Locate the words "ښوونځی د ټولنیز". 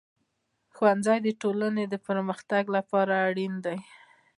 0.75-1.91